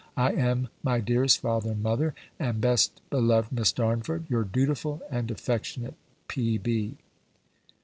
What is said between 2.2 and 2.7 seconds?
and